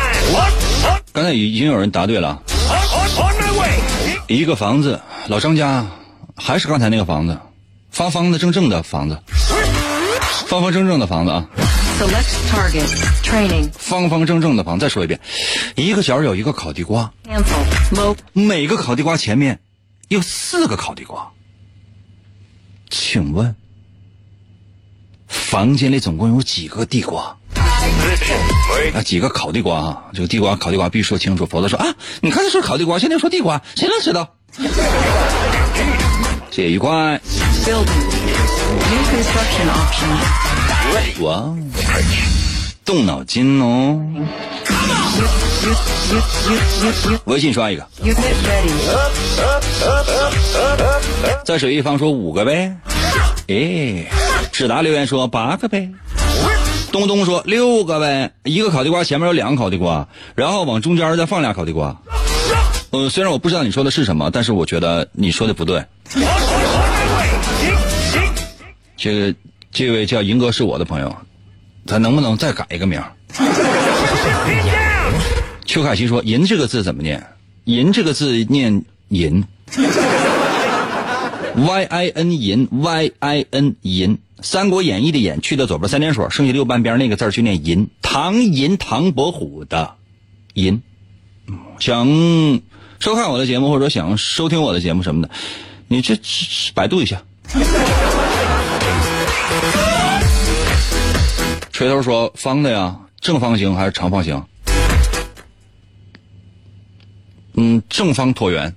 [1.12, 2.41] 刚才已经有人答对了。
[4.28, 5.84] 一个房子，老张家
[6.36, 7.36] 还是刚才那个房子，
[7.91, 9.18] 方方的正正的房子，
[10.47, 11.45] 方方正正的房子啊！
[13.78, 15.20] 方方正正的房，再说一遍，
[15.76, 17.12] 一个角有一个烤地瓜，
[18.32, 19.61] 每个烤地瓜前面
[20.09, 21.30] 有四个烤地瓜。
[22.90, 23.55] 请问？
[25.28, 27.36] 房间里总共有几个地瓜？
[28.94, 30.03] 啊，几个烤地瓜啊？
[30.12, 34.34] 这个地瓜烤地瓜必须说清楚，否则说啊，你看他说烤地瓜，现在说地瓜，谁能知道？
[36.50, 37.20] 谢谢愉快。
[41.20, 41.55] 哇，
[42.85, 44.01] 动脑筋哦。
[47.24, 47.87] 微信刷一个。
[51.45, 52.74] 在水一方说五个呗。
[53.49, 54.07] 哎，
[54.51, 55.89] 志达留言说八个呗。
[56.91, 61.97] 东东说六个呗，一个烤地瓜前面有两个烤地瓜，然后往中间再放俩烤地瓜。
[62.91, 65.83] 呃，虽然我不知道你说的是什么，但是我觉得你说的不对。
[68.97, 69.35] 这个
[69.73, 71.16] 这位叫银哥是我的朋友，
[71.87, 73.12] 咱能不能再改一个名儿？
[75.64, 77.27] 邱凯奇说：“银这个字怎么念？
[77.64, 79.43] 银这个字念银。”
[81.57, 87.89] Y I N 银 Y I N 银，《三国演义》的演去掉左边三点水，剩下六半边那个字儿就念银。
[88.01, 89.95] 唐银唐伯虎的
[90.55, 90.83] 银，
[91.47, 92.07] 嗯想
[93.01, 95.31] 收看我的节目或者想收听我的节目什么的，
[95.89, 96.23] 你这这
[96.75, 97.23] 百度一下。
[101.73, 104.41] 锤头说方的呀，正方形还是长方形？
[107.55, 108.73] 嗯，正方椭圆。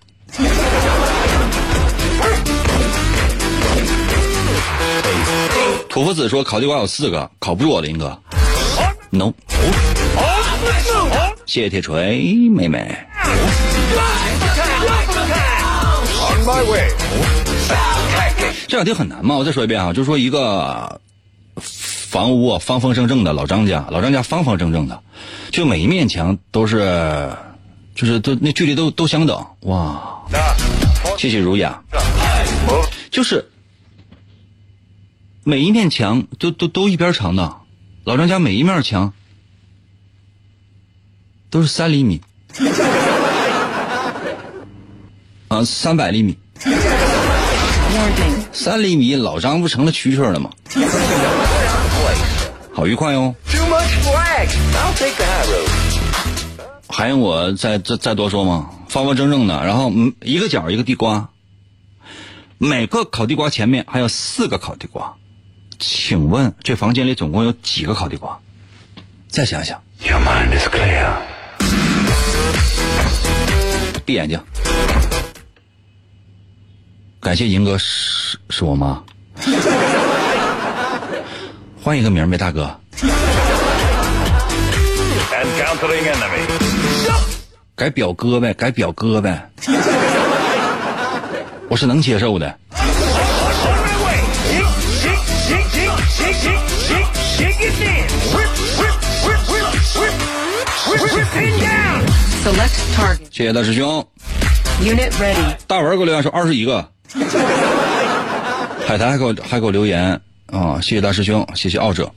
[5.89, 8.17] 土夫子说烤地瓜有四个，烤不住我的英哥。
[9.11, 9.31] No。
[11.45, 12.97] 谢谢铁锤妹妹。
[18.67, 19.35] 这两题很难吗？
[19.35, 20.99] 我再说一遍啊，就是说一个
[22.15, 25.03] 房屋啊方方正正的老张家，老张家方方正正的，
[25.51, 27.29] 就每一面墙都是，
[27.93, 29.45] 就是都那距离都都相等。
[29.63, 30.21] 哇！
[31.17, 31.83] 谢谢儒雅。
[33.11, 33.51] 就是
[35.43, 37.57] 每一面墙都都都一边长的，
[38.05, 39.11] 老张家每一面墙
[41.49, 42.21] 都是三厘米，
[45.49, 46.37] 啊，三百厘米，
[48.53, 50.49] 三厘米，老张不成了蛐蛐了吗？
[52.75, 54.49] 好愉快哦！Too much flag.
[54.73, 55.69] I'll take the high road.
[56.89, 58.69] 还用我再再再多说吗？
[58.89, 61.29] 方方正正的，然后嗯，一个角一个地瓜，
[62.57, 65.15] 每个烤地瓜前面还有四个烤地瓜，
[65.79, 68.37] 请问这房间里总共有几个烤地瓜？
[69.29, 69.81] 再想想。
[70.01, 71.13] Your mind is clear.
[74.05, 74.37] 闭眼睛。
[77.21, 79.01] 感谢银哥是是我妈，
[81.85, 82.75] 换一个名呗，大哥。
[87.75, 89.47] 改表哥呗，改表哥呗，
[91.69, 92.57] 我是能接受的。
[103.29, 104.03] 谢谢大师兄。
[105.67, 106.89] 大文给我留言说二十一个。
[108.87, 110.19] 海苔还给我还给我留言。
[110.51, 112.09] 啊、谢谢大师兄，谢谢奥者。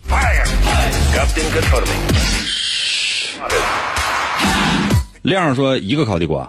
[5.22, 6.48] 亮说一个烤地瓜，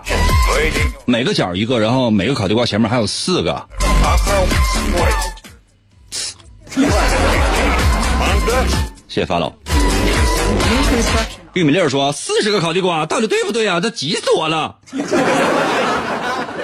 [1.05, 3.65] 每个角一个，然后每个烤地瓜前面还有四个。
[9.07, 9.51] 谢谢法老。
[11.53, 14.77] 玉米粒说四十个烤地瓜，到底对不对呀、这急死我了。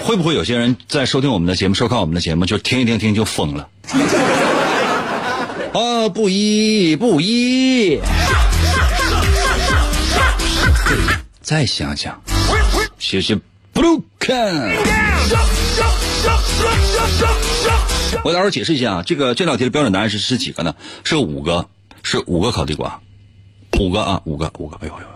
[0.04, 3.68] 会不会有些人在收听我们的节目、收看我们的节目，就听一听听就疯了？
[5.76, 8.00] 啊，不一不一。
[11.42, 12.22] 再想想，
[12.98, 13.36] 谢谢
[13.74, 14.72] Blue Can。
[18.24, 20.74] 我给大伙解释一下啊，这个这道题的标准答案是是几个呢？
[21.04, 21.68] 是五个，
[22.04, 23.02] 是五个烤地瓜，
[23.78, 25.08] 五个啊，五个，五个，哎呦呦呦，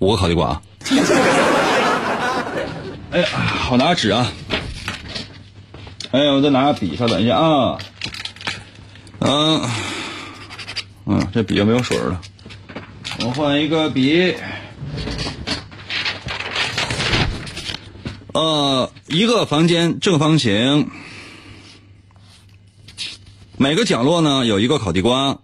[0.00, 0.62] 五个烤地瓜啊！
[3.12, 4.30] 哎呀，好拿纸啊！
[6.10, 7.78] 哎呀，我再拿个笔，稍等一下啊。
[9.20, 9.70] 嗯，
[11.04, 12.20] 嗯，这笔要没有水了，
[13.20, 14.34] 我换一个笔。
[18.32, 20.90] 呃，一个房间正方形，
[23.58, 25.38] 每个角落呢有一个烤地瓜，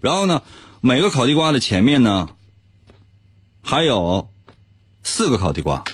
[0.00, 0.42] 然后呢，
[0.80, 2.30] 每个烤地瓜的前面呢
[3.62, 4.30] 还有
[5.02, 5.84] 四个烤地瓜，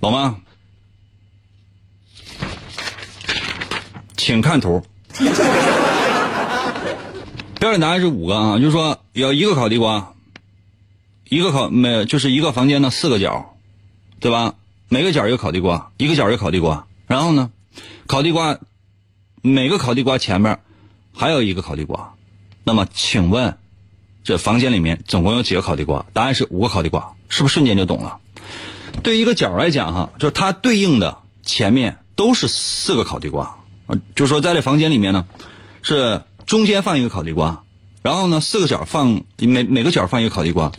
[0.00, 0.38] 懂吗？
[4.16, 4.86] 请看图。
[7.60, 10.14] 标准答案是五个啊，就是说有一个烤地瓜，
[11.28, 13.56] 一个烤没就是一个房间的四个角，
[14.20, 14.54] 对吧？
[14.88, 17.50] 每个角一个烤地瓜，一个角一个烤地瓜，然后呢，
[18.06, 18.58] 烤地瓜
[19.40, 20.60] 每个烤地瓜前面
[21.14, 22.14] 还有一个烤地瓜，
[22.64, 23.56] 那么请问
[24.24, 26.04] 这房间里面总共有几个烤地瓜？
[26.12, 28.18] 答案是五个烤地瓜，是不是瞬间就懂了？
[29.02, 33.56] 对一个角来讲哈，就是它对应的前面都是四个烤地瓜，
[34.14, 35.26] 就说在这房间里面呢，
[35.82, 37.64] 是中间放一个烤地瓜，
[38.02, 40.72] 然后呢四个角放每每个角放一个烤地瓜，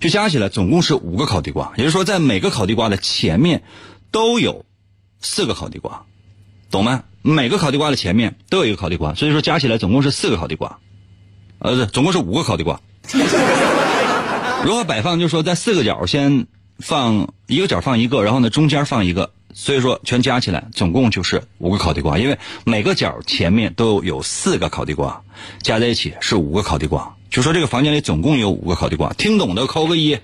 [0.00, 1.72] 就加起来总共是五个烤地瓜。
[1.76, 3.62] 也就是说，在每个烤地瓜的前面
[4.10, 4.64] 都有
[5.20, 6.02] 四个烤地瓜，
[6.70, 7.04] 懂吗？
[7.22, 10.78] 每个烤地瓜的前面都有一个烤地瓜，所以说加起来总共是四个烤地瓜，
[11.58, 12.80] 呃，总共是五个烤地瓜。
[14.64, 15.18] 如何摆放？
[15.18, 16.46] 就是说，在四个角先
[16.78, 22.18] 放一个角放一个，然后呢中间放一个，所以说全加起来总共就是五个烤地瓜。
[22.18, 25.20] 因为每个角前面都有四个烤地瓜，
[25.62, 27.14] 加在一起是五个烤地瓜。
[27.30, 30.18] 就说这个房间里总共有五个烤地瓜，听懂的扣个一。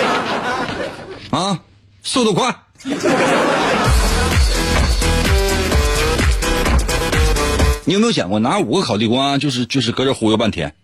[1.30, 1.60] 啊，
[2.02, 2.54] 速度快。
[7.84, 10.74] 你有没有想过拿五个烤地瓜，就是就是搁这忽悠半天？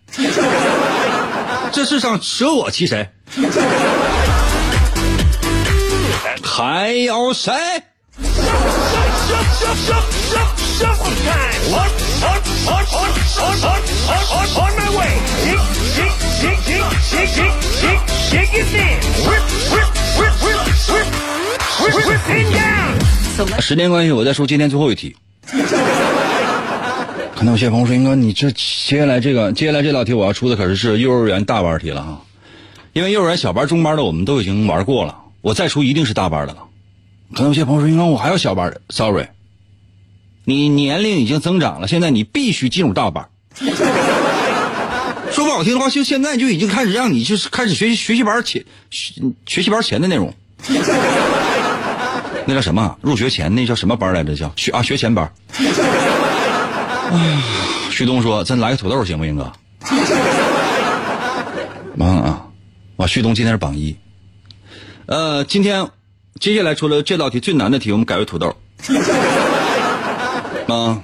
[1.73, 3.09] 这世上舍我其谁？
[6.55, 7.51] 还有谁？
[23.59, 25.17] 时间关系，我再说今天最后一题。
[27.35, 32.21] 可能有些朋友说：“英哥，你这接下来这个接下来这道题，我要出的可是是幼儿园大班题了啊！
[32.93, 36.63] 因为幼儿园小班、中班的我们都已经玩过了。”我再出一定是大班的了。
[37.35, 39.27] 可能有些朋友说：“英哥，我还要小班的，sorry，
[40.45, 43.29] 你年龄已经增长了，现在你必须进入大班。
[45.31, 50.33] 说不好听的话，就现在就已经开始让你就是开始学习学习班前学学习班前的内容。
[52.45, 52.97] 那叫什么？
[53.01, 54.35] 入学前那叫什么班来着？
[54.37, 55.33] 叫学啊学前班。
[57.91, 59.43] 旭东说：“咱来个土豆行不行哥？”
[61.99, 62.47] 啊啊！
[62.97, 63.95] 哇，旭东今天是榜一。
[65.07, 65.91] 呃，今天
[66.39, 68.57] 接下来除了这道题最难的题，我们改为土豆。
[70.69, 71.03] 啊，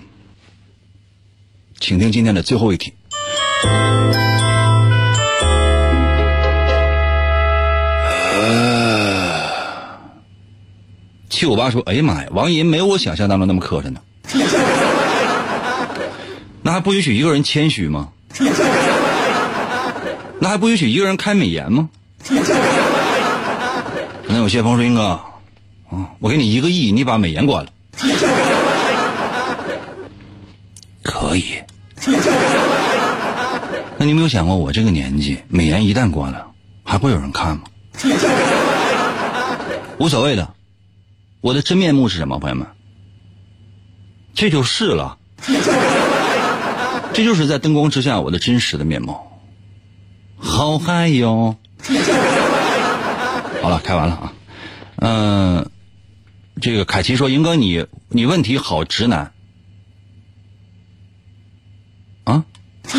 [1.80, 2.94] 请听今天的最后一题。
[11.28, 14.00] 七五八说：“哎呀妈呀，王银没有我想象当中那么磕碜呢。
[16.62, 18.08] 那还不允许一个人谦虚吗？
[20.40, 21.88] 那还不允许一个人开美颜吗？
[24.28, 25.18] 可能有些朋友说：‘英哥，
[25.88, 27.70] 啊，我给你一个亿，你把美颜关了。’
[31.02, 31.54] 可以。
[33.96, 36.46] 那你有没有想过，我这个年纪，美颜一旦关了，
[36.84, 37.62] 还会有人看吗？
[39.98, 40.52] 无所谓的。
[41.40, 42.66] 我的真面目是什么，朋友们？
[44.34, 45.16] 这就是了，
[47.14, 49.40] 这就是在灯光之下我的真实的面貌。
[50.36, 51.56] 好嗨哟！
[53.68, 54.32] 好了，开完了啊。
[54.96, 55.70] 嗯、
[56.58, 59.34] 这个凯奇说：“英哥你，你问题好直男
[62.24, 62.46] 啊。”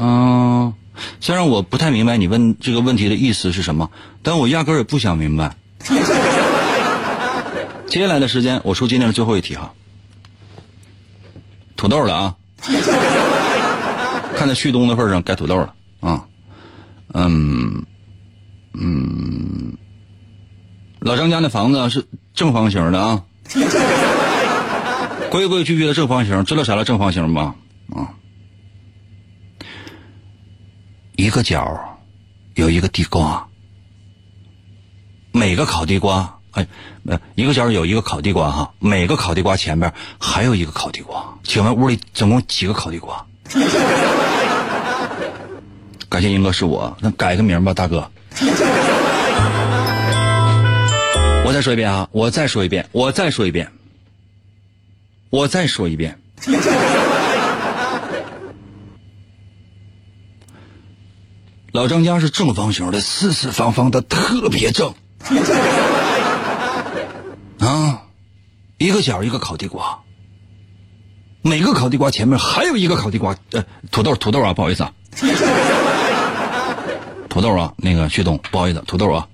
[0.00, 0.72] 嗯、
[1.20, 3.90] 虽然我不太明白你问这个问题的意思是什么，
[4.22, 5.54] 但我压根儿也不想明白。
[7.88, 9.74] 接下来的时间，我出今天的最后一题哈。
[11.76, 12.36] 土豆了啊！
[14.34, 16.24] 看在旭东的份上，该土豆了啊。
[17.12, 17.84] 嗯
[18.74, 19.76] 嗯，
[21.00, 23.24] 老张家那房子是正方形的啊，
[25.30, 27.54] 规规矩矩的正方形，知道啥叫正方形吗？
[27.94, 28.14] 啊，
[31.16, 31.98] 一个角
[32.54, 33.46] 有一个地瓜。
[35.34, 36.66] 每个烤地瓜，哎，
[37.06, 41.38] 呃，一个角有一个烤地瓜哈，每个烤地瓜前面还有一个烤地瓜。
[41.42, 43.24] 请问屋里总共几个烤地瓜？
[46.10, 48.10] 感谢英哥是我，那改个名吧，大哥。
[51.44, 53.70] 我再说一遍啊，我再说一遍，我再说一遍，
[55.30, 56.18] 我再说一遍。
[61.72, 64.94] 老张家是正方形的，四四方方的，特别正。
[67.58, 68.02] 啊，
[68.78, 70.00] 一个角一个烤地瓜，
[71.42, 74.92] 每个烤地瓜前面还有一个烤地瓜，呃，土豆土豆啊，不好意思啊，
[77.32, 79.26] 土豆啊，那个旭东，不好意思，土豆啊，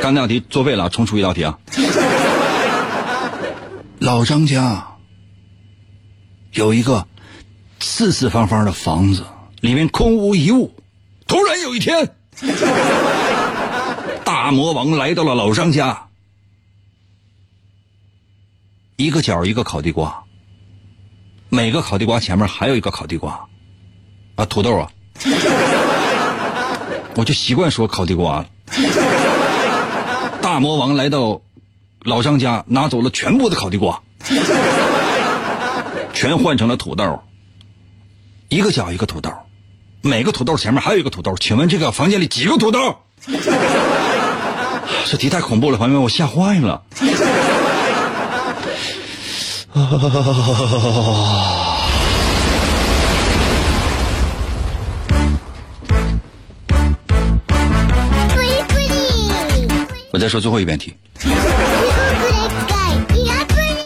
[0.00, 1.58] 刚那道题作废了，重出一道题啊。
[4.00, 4.86] 老张家
[6.52, 7.06] 有一个
[7.78, 9.26] 四四方方的房子，
[9.60, 10.74] 里面空无一物。
[11.26, 12.14] 突然有一天。
[14.24, 16.08] 大魔王来到了老张家，
[18.96, 20.24] 一个角一个烤地瓜，
[21.50, 23.46] 每个烤地瓜前面还有一个烤地瓜，
[24.36, 24.90] 啊，土豆啊，
[27.18, 28.46] 我就习惯说烤地瓜了。
[30.40, 31.40] 大魔王来到
[32.04, 34.02] 老张家，拿走了全部的烤地瓜，
[36.14, 37.24] 全换成了土豆。
[38.48, 39.32] 一个角一个土豆，
[40.00, 41.34] 每个土豆前面还有一个土豆。
[41.34, 42.98] 请问这个房间里几个土豆？
[45.06, 46.84] 这题太恐怖了，朋友们，我吓坏了。
[60.18, 60.92] 我再说最后一遍题。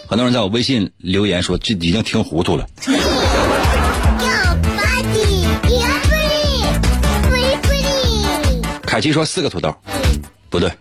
[0.09, 2.67] 很多人在我微信留言说，这已经听糊涂了。
[8.81, 9.77] 凯奇说四个土豆，
[10.49, 10.73] 不对。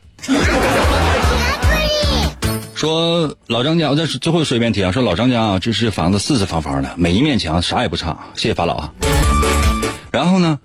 [2.73, 4.93] 说老张家，我再最后说一遍题啊。
[4.93, 8.17] 说老张家啊，这是房子四四方方的，每一面墙啥也不差。
[8.35, 8.93] 谢谢法老啊。
[10.13, 10.59] 然后呢，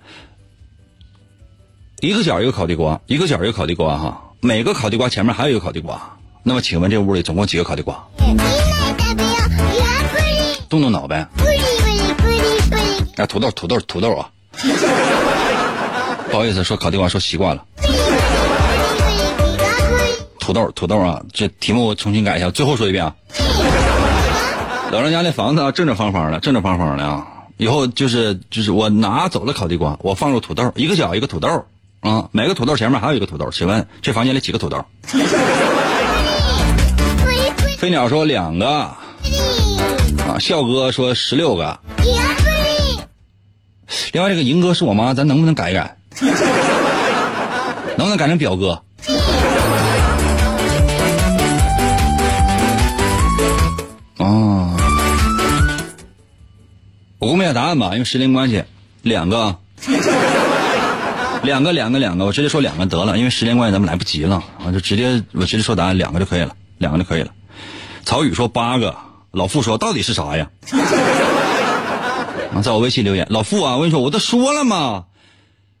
[1.99, 4.23] 一个角一个烤地瓜，一个角一个烤地瓜哈。
[4.39, 5.99] 每个烤地瓜前面还有一个烤地瓜。
[6.43, 8.01] 那么请问这屋里总共几个烤地瓜？
[10.69, 11.27] 动动脑呗。
[13.17, 14.29] 啊，土豆，土豆，土豆啊！
[16.29, 17.65] 不好意思，说烤地瓜说习惯了。
[20.39, 21.21] 土豆，土豆啊！
[21.33, 23.15] 这题目我重新改一下，最后说一遍啊。
[24.91, 27.25] 老张家那房子啊，正正方方的，正正方方的啊。
[27.57, 31.65] 以后就是就是我拿走了烤地瓜，我放入土豆，一个角一个土豆
[32.01, 33.49] 啊，每个土豆前面还有一个土豆。
[33.51, 34.85] 请问这房间里几个土豆？
[37.77, 38.97] 飞鸟说两个，啊，
[40.39, 41.79] 笑哥说十六个。
[44.13, 45.97] 另外这个银哥是我妈，咱能不能改一改？
[47.97, 48.81] 能不能改成表哥？
[54.17, 54.75] 哦，
[57.19, 58.63] 我公布一下答案吧，因为时间关系，
[59.03, 59.55] 两个，
[61.47, 67.31] 两个，两个，两个，我直接说两个得了，因为时间关系咱们来不及了，我就直接我直接说答案，两个就可以了，两个就可以了。
[68.03, 68.97] 曹宇说八个，
[69.31, 70.49] 老傅说到底是啥呀？
[72.53, 75.05] 啊，在我微信留言，老傅啊，我跟你说，我都说了嘛，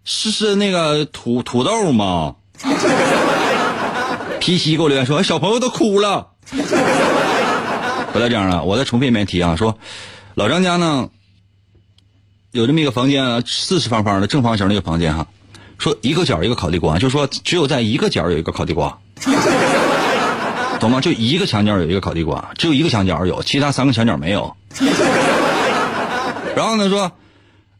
[0.05, 2.35] 是是那个土土豆嘛？
[4.39, 6.29] 皮西给我留言说，小朋友都哭了。
[8.13, 9.77] 不要这样了，我再重复一遍题啊，说
[10.33, 11.09] 老张家呢
[12.51, 15.27] 有这么一个房间啊，四四方方的正方形的一个房间哈，
[15.77, 18.97] 说一个角一个烤地瓜，就说只有在一个角有一个烤地瓜。
[20.79, 21.01] 懂吗？
[21.01, 24.55] 就一个墙角有一个烤地瓜，只有一个墙角有，其他三个墙角没有。
[26.55, 27.11] 然后呢，说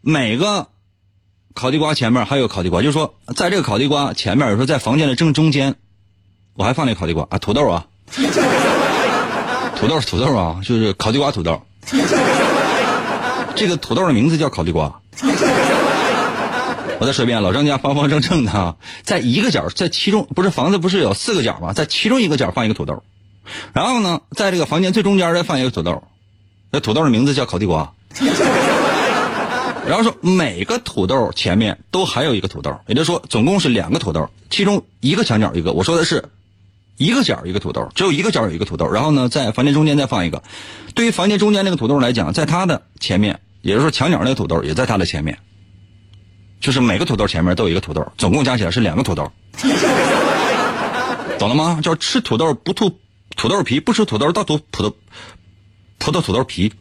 [0.01, 0.67] 每个
[1.53, 5.75] 烤地瓜前面还有烤地瓜，就是说在这个烤地瓜前面，有时候在房间的正中间，
[6.55, 7.85] 我还放那烤地瓜啊，土豆啊，
[9.75, 11.61] 土豆土豆啊，就是烤地瓜土豆。
[13.55, 15.01] 这个土豆的名字叫烤地瓜。
[16.99, 21.73] 我再说一遍，老张家方方正正的，在一个角，在其中不是房子不是有四个角吗？
[21.73, 23.03] 在其中一个角放一个土豆，
[23.73, 26.03] 然后呢，在这个房间最中间再放一个土豆，
[26.71, 27.93] 那土豆的名字叫烤地瓜。
[29.87, 35.71] 然后说每个土豆前面都还有一个土豆，也就是说总共是两个土豆，其中一个墙角一个。
[35.73, 36.25] 我说的是
[36.97, 40.43] 一个角一个土豆，只有一个角有一个土豆，然后呢，在房间中间再放一个。
[40.95, 45.37] 对于房间中间那个土豆来讲，在它的前面，也就是说墙角那个土豆也在它的前面。
[46.59, 49.31] 就是每个土豆前面都有一个土豆，总共加起来是两个土豆，
[51.39, 51.79] 懂了吗？
[51.81, 52.99] 叫吃土豆不吐
[53.35, 54.93] 土豆皮，不吃土豆倒吐葡萄
[55.99, 56.73] 葡萄土豆皮，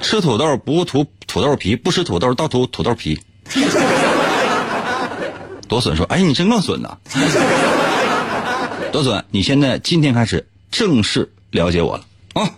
[0.00, 3.20] 吃土豆不吐土豆皮，不吃土豆倒吐土豆皮，
[5.68, 6.98] 多损说，哎，你真够损的，
[8.92, 9.24] 多损！
[9.30, 12.04] 你现在今天开始正式了解我了
[12.34, 12.48] 啊！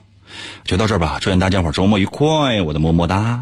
[0.65, 3.41] 就到这儿吧，祝愿大家伙周末愉快，我的么么哒。